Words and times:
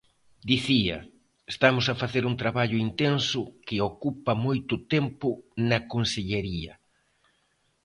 Dicía: 0.51 0.97
estamos 1.53 1.85
a 1.89 1.97
facer 2.01 2.23
un 2.31 2.35
traballo 2.41 2.77
intenso 2.87 3.41
que 3.67 3.85
ocupa 3.91 4.31
moito 4.45 4.75
tempo 4.93 5.27
na 5.69 5.77
consellería. 5.91 6.73